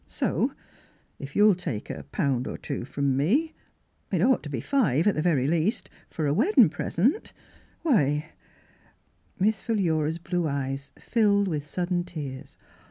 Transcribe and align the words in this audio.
So 0.07 0.51
if 1.19 1.35
you'll 1.35 1.53
take 1.53 1.91
a 1.91 2.01
pound 2.05 2.47
or 2.47 2.57
two 2.57 2.85
from 2.85 3.15
me— 3.15 3.53
it 4.11 4.19
ought 4.23 4.41
to 4.41 4.49
be 4.49 4.59
five 4.59 5.05
at 5.05 5.13
the 5.13 5.21
very 5.21 5.45
least— 5.45 5.91
fer 6.09 6.25
a 6.25 6.33
weddin' 6.33 6.69
present, 6.71 7.33
why 7.83 8.31
—!"Miss 9.39 9.61
Philura's 9.61 10.17
blue 10.17 10.47
eyes 10.47 10.91
filled 10.97 11.47
with 11.47 11.63
sud 11.63 11.89
den 11.89 12.03
tears. 12.03 12.57